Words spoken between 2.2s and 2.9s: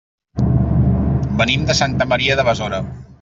de Besora.